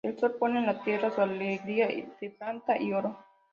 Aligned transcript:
El 0.09 0.17
sol 0.17 0.31
pone 0.39 0.57
en 0.57 0.65
la 0.65 0.81
tierra 0.81 1.11
su 1.11 1.21
alegría 1.21 1.85
de 1.85 2.31
plata 2.31 2.75
y 2.81 2.91
oro. 2.91 3.23